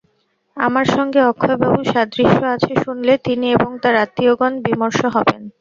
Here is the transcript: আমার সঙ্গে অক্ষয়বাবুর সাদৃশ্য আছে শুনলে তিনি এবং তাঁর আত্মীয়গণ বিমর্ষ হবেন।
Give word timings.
আমার 0.57 0.85
সঙ্গে 0.95 1.19
অক্ষয়বাবুর 1.23 1.85
সাদৃশ্য 1.85 2.39
আছে 2.55 2.71
শুনলে 2.83 3.13
তিনি 3.25 3.45
এবং 3.55 3.69
তাঁর 3.83 3.95
আত্মীয়গণ 4.03 4.53
বিমর্ষ 4.65 4.99
হবেন। 5.15 5.41